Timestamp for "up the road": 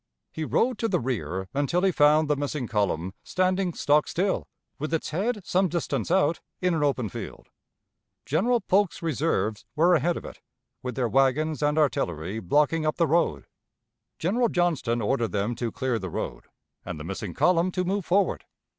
12.83-13.45